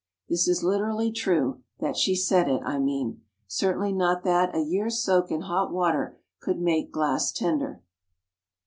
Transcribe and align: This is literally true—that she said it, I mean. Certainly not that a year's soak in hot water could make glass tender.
This 0.29 0.47
is 0.47 0.63
literally 0.63 1.11
true—that 1.11 1.95
she 1.95 2.15
said 2.15 2.49
it, 2.49 2.63
I 2.65 2.79
mean. 2.79 3.21
Certainly 3.45 3.93
not 3.93 4.23
that 4.23 4.55
a 4.55 4.63
year's 4.63 4.97
soak 4.97 5.29
in 5.29 5.41
hot 5.41 5.71
water 5.71 6.17
could 6.39 6.59
make 6.59 6.91
glass 6.91 7.31
tender. 7.31 7.83